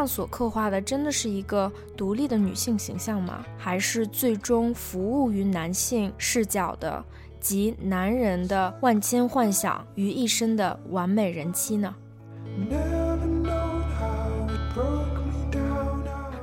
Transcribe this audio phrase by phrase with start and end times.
[0.00, 3.44] 样所刻画的真的是一个独立的女性形象吗？
[3.58, 7.04] 还是最终服务于男性视角的，
[7.38, 11.94] 集男人的万千幻想于一身的完美人妻呢？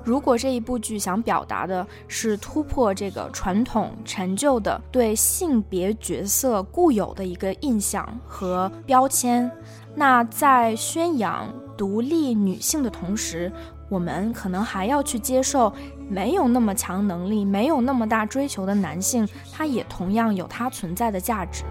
[0.04, 9.52] 如果这一部剧想表达的是突破这个传统陈旧的对性别角色固有的一个印象和标签，
[9.96, 13.52] 那在宣扬独立女性的同时，
[13.88, 15.72] 我们可能还要去接受
[16.10, 21.64] 没有那么强能力、没有那么大追求的男性，他也同样有他存在的价值。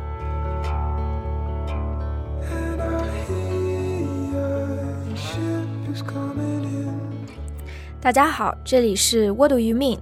[8.01, 9.99] 大家好，这里是 What Do You Mean，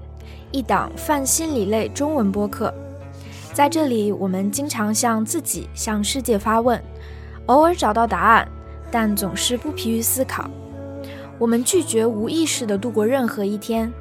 [0.52, 2.74] 一档泛心理类中文播客。
[3.54, 6.82] 在这里，我们经常向自己、向世界发问，
[7.46, 8.46] 偶尔找到答案，
[8.94, 10.48] 但总是不疲于思考。
[11.36, 13.92] 我们拒绝无意识地度过任何一天，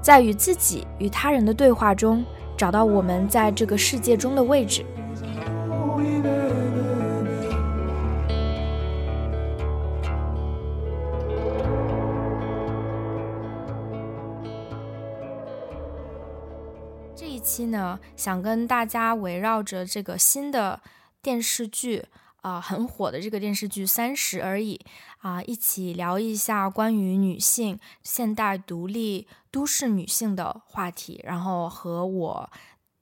[0.00, 2.24] 在与自己与他人的对话中，
[2.56, 4.86] 找到我们在这个世界中的位置。
[17.14, 20.80] 这一期呢，想跟大家围绕着这个新的
[21.20, 22.06] 电视剧
[22.48, 24.80] 啊，很火的这个电视剧《三十而已》
[25.28, 32.50] 啊，一起聊一下关于女性现代独立都市女性的话题，然后和我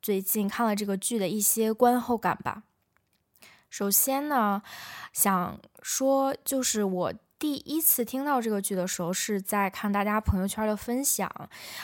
[0.03, 2.65] 最近看了这个剧的一些观后感吧。
[3.71, 4.63] 首先呢，
[5.13, 7.13] 想说就是我。
[7.39, 11.31] 第一次听到这个剧的时候，是在看大家朋友圈的分享，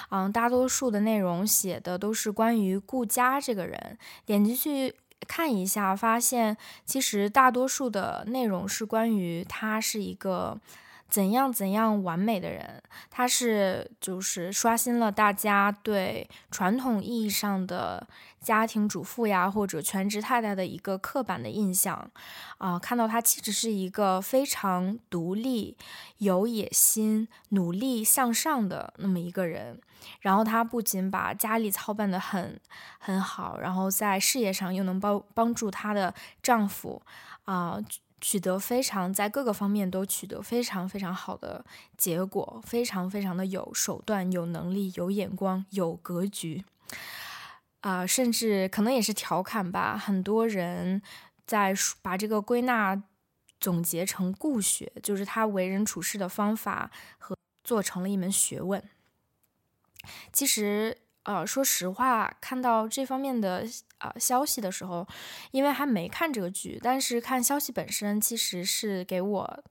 [0.09, 3.99] 嗯，大多数的内容写的都是关于顾佳这个人。
[4.25, 4.95] 点进去
[5.27, 10.59] 看一下，发现其实大多数的内容是关于它是一个。
[11.13, 18.09] 怎样怎样完美的人，他是就是刷新了大家对传统意义上的
[18.41, 22.11] 家庭主妇呀或者全职太太的一个刻板的印象
[22.57, 22.79] 啊！
[22.79, 25.77] 看到他其实是一个非常独立、
[26.17, 29.79] 有野心、努力向上的那么一个人。
[30.23, 32.59] 然后他不仅把家里操办的很
[32.99, 37.03] 很好，然后在事业上又能帮帮助她的丈夫
[37.45, 37.79] 啊。
[38.23, 41.65] 取得非常在各个方面都取得非常非常好的
[41.97, 46.65] 结果，非常非常的有手段、有能力、有眼光、有格局，
[47.81, 49.99] 啊，甚至可能也是调侃吧。
[49.99, 51.03] 很多人
[51.45, 53.03] 在把这个归纳
[53.59, 58.83] 总结成故学，就是他为人处事的方法和做成了一门学问。
[60.33, 61.02] 其实。
[61.25, 63.65] 呃，说实话，看到这方面的
[63.99, 65.07] 呃消息的时候，
[65.53, 69.65] 因为还没看这个剧，但是看消息本身其实是给我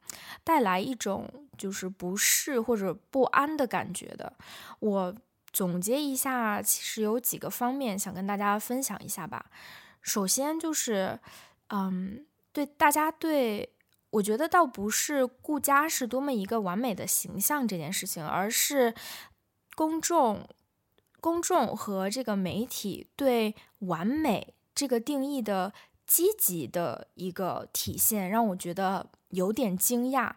[0.45, 4.31] 带来一种就是不适或者不安的感觉的。
[4.79, 5.13] 我
[5.51, 9.47] 总结一下，其实有几个方面想跟大家分享一下吧。
[10.01, 11.19] 首先就是，
[11.67, 13.73] 嗯，对大家对
[14.11, 18.95] 我觉得倒不是顾家是多么一个完美的形象这件事情，而是
[19.75, 20.47] 公众。
[21.21, 25.71] 公众和这个媒体对完美这个定义的
[26.05, 30.33] 积极的一个体现，让我觉得有点惊讶。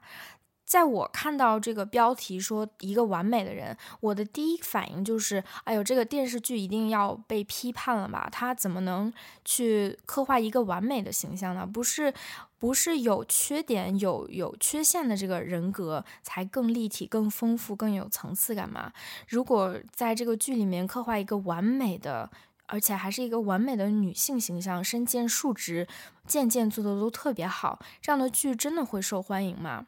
[0.65, 8.28] 在我看到这个标题说一个完美的人，我的第一反应就是：哎呦，这个电视剧一定要被批判了吧？
[8.33, 9.12] 他怎么能
[9.45, 11.66] 去刻画一个完美的形象呢？
[11.66, 12.12] 不是，
[12.65, 18.91] 不是有缺点、有有缺陷的这个人格才更立体、更丰富、更有层次感吗？
[19.29, 22.31] 如果在这个剧里面刻画一个完美的，
[22.65, 25.87] 而且还是一个完美的女性形象，身兼数职，
[26.27, 29.85] 件件做的都特别好，这样的剧真的会受欢迎吗？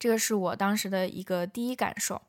[0.00, 2.20] 这个是我当时的一个第一感受，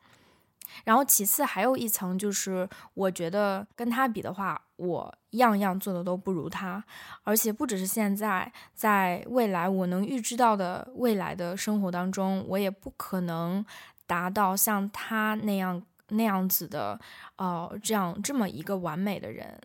[0.84, 6.84] 然后其次还有一层就是，我觉得跟他比的话，我样样做的都不如他，
[7.24, 13.66] 而且不只是现在，在未来我能预知到的未来的生活当中，我也不可能
[14.08, 17.00] 达到像他那样那样子的，
[17.36, 19.60] 呃，这样这么一个完美的人，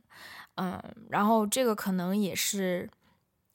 [0.56, 2.88] 嗯，然后这个可能也是，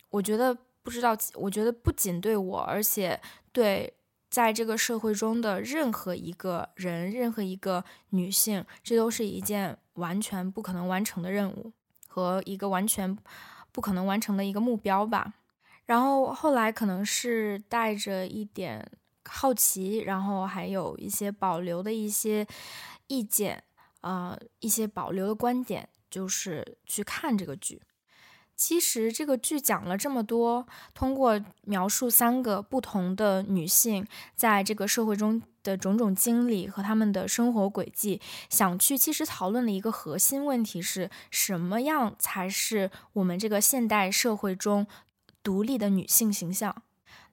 [0.10, 3.20] 我觉得不知道，我觉得不仅对我，而且
[3.52, 3.94] 对。
[4.30, 11.74] 在这个社会中的任何一个人，任何一个女性，这都是一件完全不可能完成的任务
[12.08, 13.18] 和一个完全
[13.72, 15.34] 不可能完成的一个目标吧。
[15.86, 18.88] 然后后来可能是带着一点
[19.26, 22.46] 好奇，然后还有一些保留的一些
[23.08, 23.64] 意见，
[24.02, 27.82] 啊，一些保留的观点，就是去看这个剧。
[28.60, 38.20] 其实这个剧讲了这么多，通过描述三个不同的女性在这个社会中的种种经历和她们的生活轨迹，
[38.50, 44.86] 想去其实讨论的一个核心问题是什么样才是我们这个现代社会中
[45.42, 46.84] 独立的女性形象？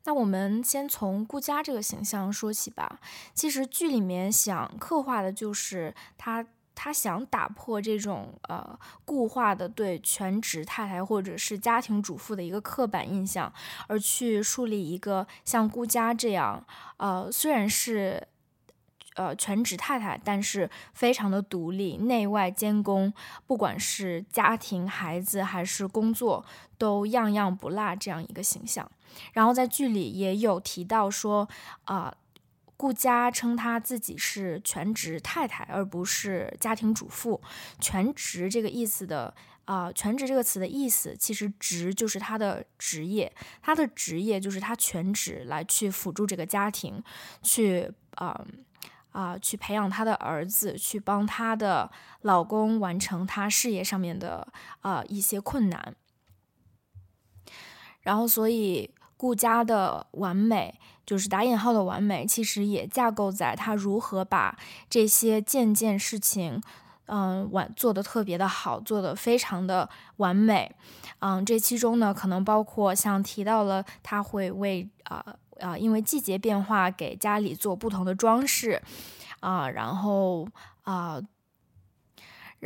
[0.04, 3.00] 那我们先从顾佳这个形象说起吧。
[3.34, 6.46] 其实剧里面想刻画的就是她。
[6.76, 13.50] 他想打破这种呃固化的对全职太太或者是家庭主妇的一个刻板印象，
[13.88, 16.64] 而去树立一个像顾佳这样，
[16.98, 18.28] 呃虽然是
[19.14, 23.12] 呃全职太太，但是非常的独立，内外兼工，
[23.46, 26.44] 不管是家庭、孩子还是工作，
[26.76, 28.88] 都样样不落这样一个形象。
[29.32, 31.48] 然后在剧里也有提到说，
[31.84, 32.14] 啊。
[32.76, 37.40] 顾佳称她自己是全职太太，而不是家庭主妇。
[37.80, 39.34] 全职这个意思的
[39.64, 43.32] 啊，全职这个词的意思，其实职就是她的职业，
[43.62, 47.02] 她的职业就是她全职来去辅助这个家庭，
[47.42, 48.46] 去啊
[49.12, 51.90] 啊去培养她的儿子，去帮她的
[52.20, 54.46] 老公完成他事业上面的
[54.80, 55.96] 啊一些困难。
[58.02, 60.78] 然后，所以顾家的完美。
[61.06, 64.58] 就是打引号的完美，其实也架构在他如何把
[64.90, 66.60] 这些件件事情，
[67.04, 70.74] 嗯，完做的特别的好，做的非常的完美，
[71.20, 75.24] 嗯，这其中呢，可能包括像提到了他会为啊
[75.60, 78.82] 啊，因为季节变化给家里做不同的装饰，
[79.38, 80.48] 啊，然后
[80.82, 81.22] 啊。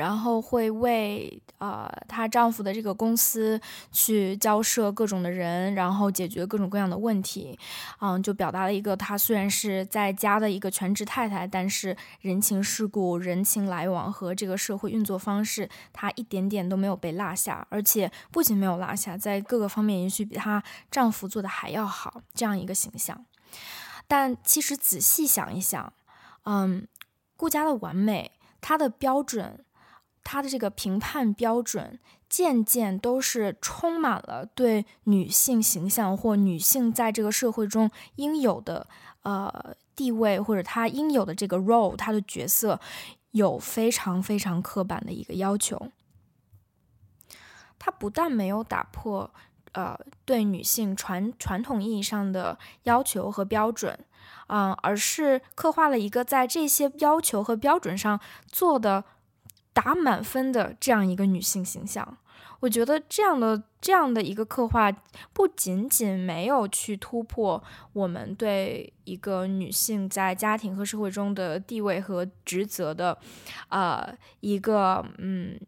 [0.00, 3.61] 然后会为呃她丈夫的这个公司
[3.93, 7.58] 去交涉各种的人，然后解决各种各样的问题，
[8.00, 23.26] 嗯，就表达了一个她虽然是在家的一个全职太太，但是人情世故、人情来往和这个社会运作方式，她一点点都没有被落下，而且不仅没有落下，在各个方面也许比她丈夫做的还要好，这样一个形象。
[24.08, 25.93] 但其实仔细想一想，
[26.44, 26.88] 嗯，
[27.37, 28.32] 顾家的完美，
[28.62, 29.64] 她的标准。
[30.32, 31.99] 他的这个评判标准，
[32.29, 38.87] 渐渐都是充满了对女性形象或女性在这个社会中应有的
[39.23, 42.79] 呃地位，或者她应有的这个 role，她的角色
[43.32, 45.91] 有非常非常刻板的一个要求。
[47.76, 49.29] 他不但没有打破
[49.73, 53.99] 呃对女性传传统意义上的要求和标准，
[54.47, 59.03] 嗯，而是刻画了一个在这些要求和标准上做的。
[59.72, 62.19] 打满分的这样一个女性形象，
[62.61, 64.90] 我觉得这样的这样的一个刻画，
[65.32, 67.62] 不仅仅没有去突破
[67.93, 73.17] 我们对一个女性在家庭和社会中的地位和职责的，
[73.69, 75.58] 呃，一个嗯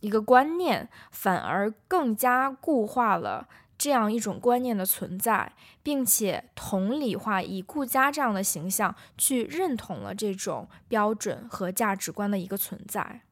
[0.00, 3.48] 一个观念，反而更加固化了。
[3.78, 5.52] 这样一种观念的存在，
[5.82, 13.22] 并且同理化以顾家这样的形象去认同了这种标准和价值观的一个存在，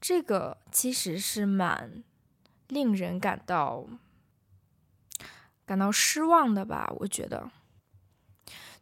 [0.00, 2.02] 这个其实是蛮
[2.68, 3.86] 令人感到
[5.64, 6.92] 感到失望的吧？
[6.98, 7.50] 我觉得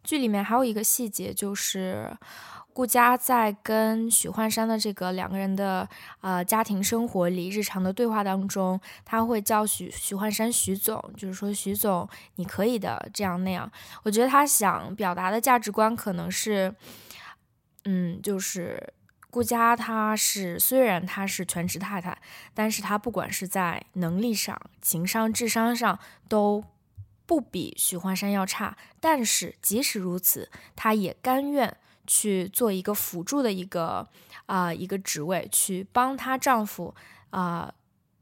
[0.08, 2.16] 剧里面还有一个细节就是。
[2.70, 5.88] 顾佳在跟许幻山的这个两个人的
[6.20, 13.68] 呃家庭生活里日常的对话当中，他会叫许许幻山许总，就是说许总你可以的这样那样。
[14.04, 16.72] 我觉得他想表达的价值观可能是，
[17.84, 18.94] 嗯，就是
[19.28, 22.16] 顾佳他是虽然他是全职太太，
[22.54, 25.98] 但是他不管是在能力上、情商、智商上
[26.28, 26.62] 都
[27.28, 31.76] 不比许幻山要差，但是即使如此，他也甘愿。
[32.10, 34.08] 去做一个辅助的一个
[34.46, 36.94] 啊一个职位，去帮她丈夫
[37.28, 37.74] 啊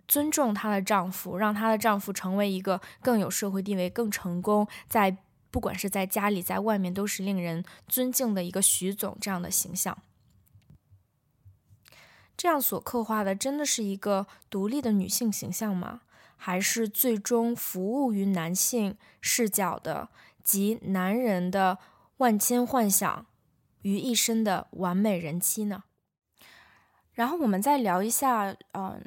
[0.08, 5.16] 尊重她的丈夫，让她的丈夫成为一个更有社会地位、更成功，在
[5.52, 9.96] 不管是在家里在外面都是令人尊敬的一个徐总这样的形象。
[12.36, 16.00] 这样所刻画的真的是一个独立的女性形象吗？
[16.36, 20.08] 还是最终服务于男性视角的
[20.44, 21.78] 及男人的
[22.18, 23.26] 万千幻想？
[23.82, 25.84] 于一身的完美人妻呢？
[27.12, 29.04] 然后我们再聊一下，嗯，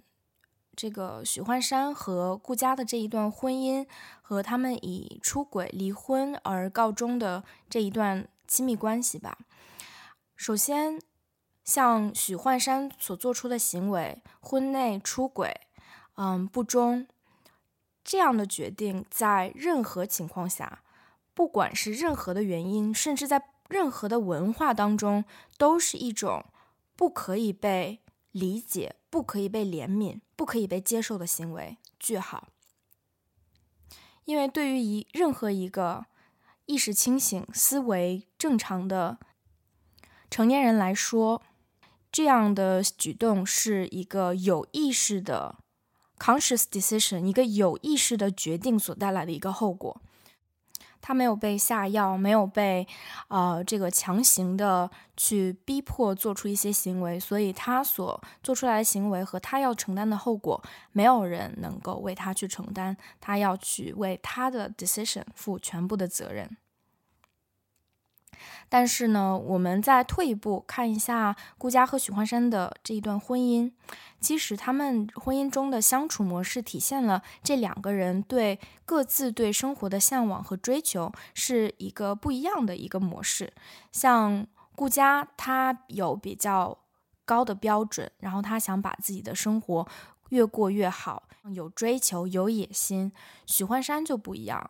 [0.74, 3.86] 这个许幻山和顾佳的这一段婚姻，
[4.21, 9.38] 和他们以出轨离婚而告终的这一段亲密关系吧。
[10.38, 11.01] 首先，
[11.65, 15.59] 像许幻山所做出的行为，婚内出轨，
[16.15, 17.05] 嗯，不忠，
[18.10, 20.82] 这样的决定，在任何情况下，
[21.36, 25.25] 不管是任何的原因，甚至在任何的文化当中，
[25.60, 26.44] 都是一种
[26.96, 28.00] 不可以被
[28.32, 31.78] 理解、不可以被怜悯、不可以被接受的行为。
[32.00, 32.48] 句号。
[34.25, 36.08] 因为对于一任何一个
[36.66, 39.20] 意识清醒、思维正常的
[40.32, 41.44] 成年人来说，
[42.12, 45.59] 这样的举动是一个有意识的
[46.19, 50.01] conscious decision，一个有意识的决定所带来的一个后果。
[51.01, 52.85] 他没有被下药，没有被，
[53.29, 60.61] 呃，这个强行的去逼迫做出一些行为，所以他所做出来的行为和他要承担的后果，
[60.91, 66.57] 没有人能够为他去承担，他要去为他的 decision 负全部的责任。
[68.71, 73.71] 但是呢，我们再退一步看一下顾佳和许幻山的这一段婚姻，
[74.21, 83.51] 其实他们婚姻中的相处模式体现了这两个人对各自对生活的向往和追求是一个不一样的一个模式。
[83.91, 84.45] 像
[84.75, 86.77] 顾佳，他有比较
[87.25, 89.88] 高的标准，然后他想把自己的生活
[90.29, 91.23] 越过越好，
[91.55, 93.11] 有追求，有野心。
[93.47, 94.69] 许幻山就不一样，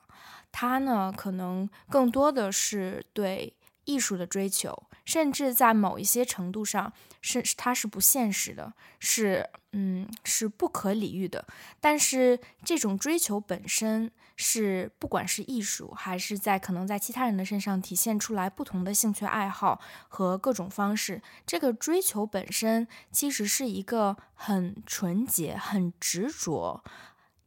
[0.53, 3.53] 他呢可能更多的是对。
[3.89, 11.43] 艺术的追求，甚至在某一些程度上是它是不现实的，是嗯是不可理喻的。
[11.81, 26.84] 但是这种追求本身是，不管是艺术，还是在可能在其他人的身上体现出来不同的兴趣爱好和各种方式，这个追求本身其实是一个很纯洁、很执着，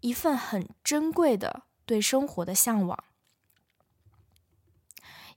[0.01, 3.05] 一份很珍贵的对生活的向往。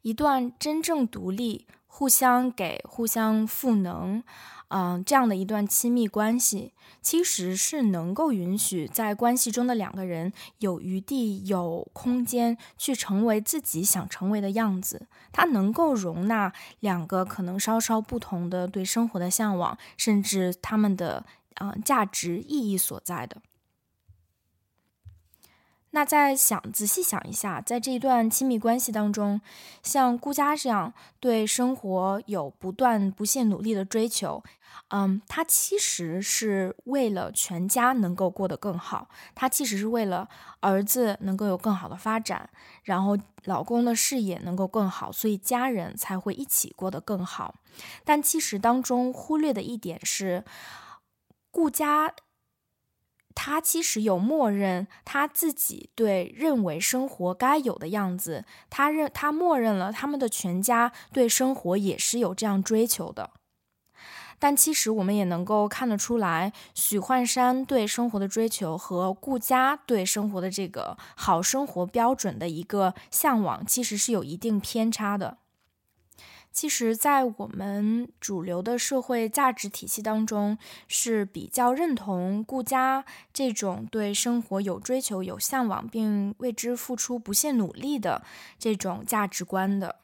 [0.06, 4.22] 一段真正独立、互相给、互相赋能，
[4.68, 15.08] 嗯，这样的一段亲密关系，其实是能够允许在关系中的两个人有余地、有空间去成为自己想成为的样子。
[15.32, 23.42] 它能够容纳两个可能稍稍不同的对生活的向往，甚至他们的嗯价值意义所在的。
[25.96, 29.40] 那再想仔细想一下，在这一段亲密关系当中，
[29.82, 34.44] 像顾佳这样对生活有不断不懈努力的追求，
[34.90, 40.28] 嗯，他其实是为了全家能够过得更好，他其实是为了
[40.60, 42.50] 儿子能够有更好的发展，
[42.84, 47.56] 然后老公的事业能够更好，所以家人才会一起过得更好。
[48.04, 50.44] 但其实当中忽略的一点是，
[51.50, 52.14] 顾佳。
[53.36, 63.32] 他其实有默认他自己对认为生活该有的样子，他认他默认了他们的全家对生活也是有这样追求的。
[64.38, 75.38] 但其实我们也能够看得出来，许幻山对生活的追求和顾家对生活的这个好生活标准的一个向往，其实是有一定偏差的。
[76.56, 80.58] 其实，在我们主流的社会价值体系当中，
[80.88, 88.24] 是比较认同顾家这种对生活有追求、有向往，并为之付出不懈努力的
[88.58, 89.98] 这种价值观的。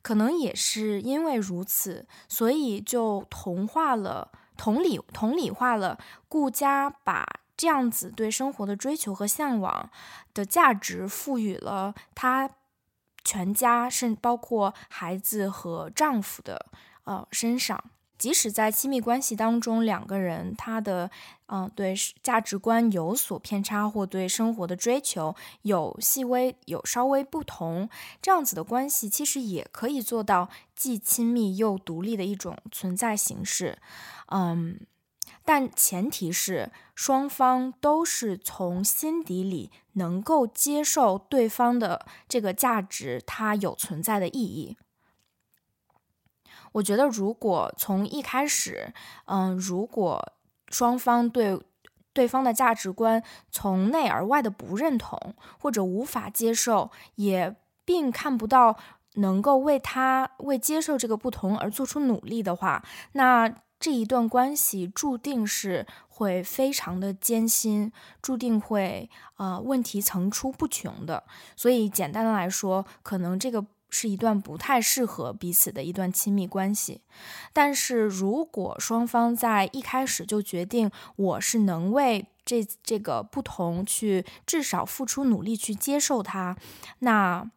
[0.00, 5.98] 可能也是因为如此，所以就同化了、同理、同理化了
[6.30, 7.26] 顾家，把
[7.58, 9.90] 这样子对生活的追求和向往
[10.32, 12.48] 的价值赋予了他。
[13.24, 16.66] 全家，甚包括孩子和丈夫的
[17.04, 17.82] 呃身上，
[18.18, 21.10] 即使在亲密关系当中，两个人他的
[21.46, 27.88] 嗯对价值观有所偏差，或对生活的追求有细微有稍微不同，
[28.20, 33.78] 这样子的关系其实也可以做到既亲密又独立的一种存在形式，
[34.28, 34.80] 嗯。
[35.44, 44.76] 但前提是双方都是从心底里能够接受对方的这个价值，它有存在的意义。
[46.72, 48.92] 我觉得，如果从一开始，
[49.24, 50.32] 嗯，如果
[50.68, 51.60] 双方对
[52.12, 58.76] 对方的价值观从内而外的不认同或者无法接受，也并看不到
[59.14, 63.52] 能够为他为接受这个不同而做出努力的话，那。
[63.80, 71.24] 这一段关系注定是会非常的艰辛，注定会呃问题层出不穷的。
[71.56, 77.00] 所以简单的来说，可能这个是一段不太适合彼此的一段亲密关系。
[77.54, 86.56] 但是如果双方在一开始就决定我是能为这这个不同去至少付出努力去接受它，
[86.98, 87.50] 那。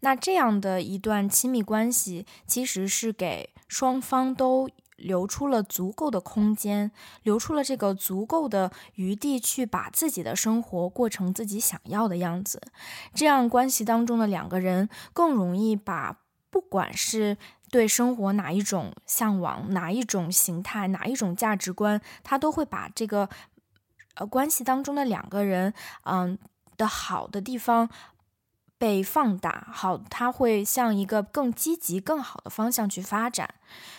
[0.00, 6.90] 那这样的一段亲密关系，其实是给双方都留出了足够的空间，
[7.22, 12.60] 留出了这个足够的余地，去把自己的生活过成自己想要的样子。
[13.12, 16.18] 这样关系当中的两个人更容易把，
[16.50, 17.36] 不管是
[17.70, 23.28] 对生活哪一种向往、哪一种形态、哪一种价值观，他都会把这个，
[24.14, 26.38] 呃，关系当中的两个人，嗯
[26.78, 27.90] 的好的地方。
[28.78, 33.54] 被放大，好，它会向一个更积极、更好的方向去发展。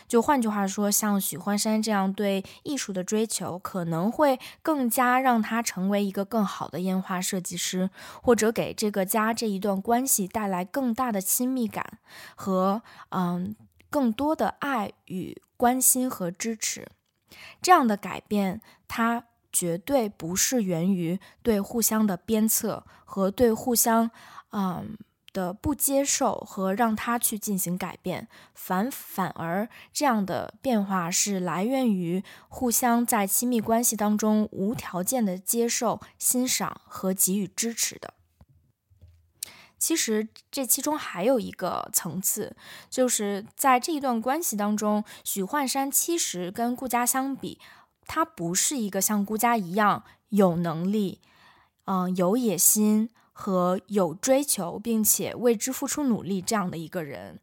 [0.08, 7.90] 就换句话说，像许幻山这样对艺术的追求，可能会更加让他成为一个更好的烟花设计师，
[8.22, 11.98] 或者给这个家这一段关系带来更大的亲密感
[12.36, 13.56] 和嗯
[13.90, 16.88] 更多的爱与关心和支持。
[17.62, 24.12] 这样的改变，它绝对不是源于对互相的鞭策和对互相
[24.52, 24.98] 嗯。
[25.34, 38.16] 的不接受和让他去进行改变，反反而这样的变化是来源于互相在亲密关系当中无条件的接受、欣赏和给予支持的。
[39.78, 42.56] 其实这其中还有一个层次，
[42.90, 47.60] 就是在这一段关系当中，许幻山其实跟顾家相比，
[48.08, 51.22] 他不是一个像顾家一样有能力，
[51.86, 53.12] 嗯，有野心。
[53.40, 57.40] 和有追求，并且为之付出努力这样的一个人，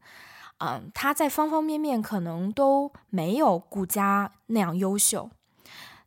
[0.58, 5.30] 嗯，他在方方面面可能都没有顾家那样优秀，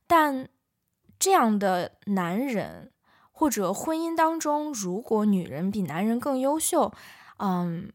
[0.06, 0.50] 但
[1.18, 2.92] 这样的男人
[3.32, 6.92] 或者婚姻当中，如果女人比男人更优秀，
[7.38, 7.90] 嗯，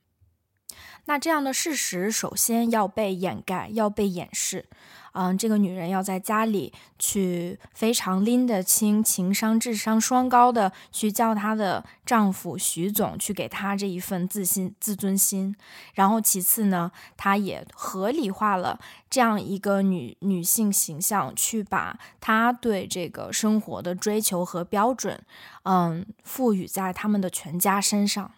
[1.07, 4.67] 那这样的事实首先要被掩盖，要被掩饰。
[5.15, 15.55] 嗯，这个女人要在家里去非常拎得清、情商、智商双高的去叫她的丈夫徐总去给她这一份自信、自尊心。
[15.93, 25.23] 然后其次呢，她也合理化了这样一个女女性形象，去把她对这个生活的追求和标准，
[25.65, 28.33] 嗯，赋予在他们的全家身上。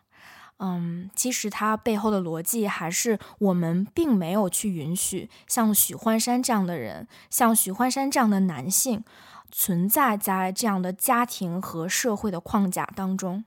[0.59, 9.03] 嗯，其实它背后的逻辑还是我们并没有去允许像许幻山这样的人，像许幻山这样的男性
[9.51, 13.45] 存在在这样的家庭和社会的框架当中。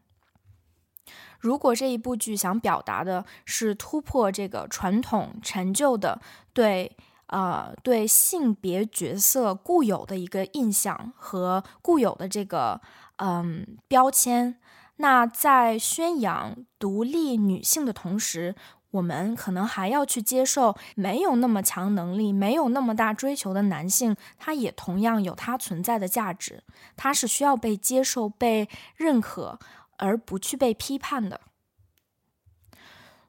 [1.39, 6.19] 如果这一部剧想表达的是突破这个传统陈旧的
[6.51, 12.81] 对呃对性别角色固有的一个印象和固有的这个
[13.17, 14.59] 嗯标签。
[14.97, 18.55] 那在宣扬独立女性的同时，
[18.91, 26.63] 我们可能还要去接受没有那么强能力、没有那么大追求的男性，他也同样有他存在的价值，
[26.95, 29.59] 他是需要被接受、被认可，
[29.97, 31.41] 而不去被批判的。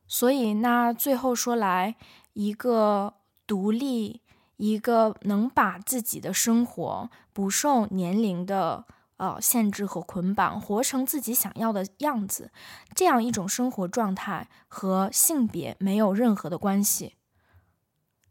[0.07, 1.96] 所以，那最后说来，
[2.33, 3.14] 一个
[3.46, 4.22] 独立、
[4.57, 8.87] 一个能把自己的生活不受年龄的。
[9.18, 12.50] 呃，限制和捆绑，活成自己想要的样子，
[12.94, 17.14] 这样一种生活状态和性别没有任何的关系。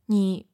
[0.07, 0.47] 你，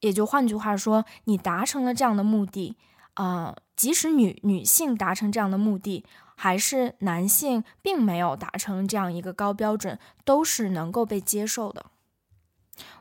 [0.00, 2.76] 也就换句话说，你达成了这样的目的，
[3.14, 11.86] 啊，即使女女性达成这样的目的，还是男性并没有达成这样一个高标准，都是能够被接受的。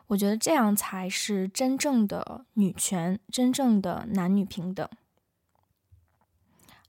[0.08, 4.89] 我觉得这样才是真正的女权，真正的男女平等。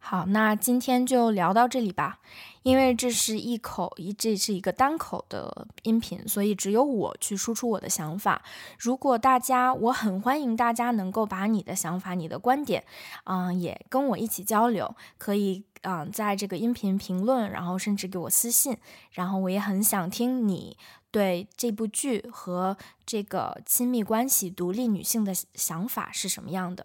[0.03, 2.19] 好，那今天就聊到这里吧。
[2.63, 8.43] 因为这是一口一，这是一个单口的音频，所以只有我去输出我的想法。
[8.79, 12.85] 如果大家，我很欢迎大家能够把你的想法、你的观点，
[13.25, 14.95] 嗯，也跟我一起交流。
[15.17, 18.77] 可以，嗯，在这个音频评论，然后甚至给我私信。
[19.13, 20.77] 然后我也很想听你
[21.11, 26.85] 对这部剧和这个亲密关系、独立女性的想法是什么样的。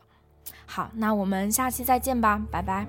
[0.66, 2.86] 好，那我们下期再见吧，拜拜。